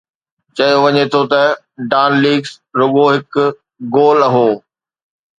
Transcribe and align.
چيو 0.55 0.77
وڃي 0.83 1.03
ٿو 1.11 1.21
ته 1.31 1.41
”ڊان 1.91 2.11
ليڪس“ 2.23 2.49
رڳو 2.79 3.05
هڪ 3.15 3.33
گول 3.95 4.19
هو. 4.33 4.47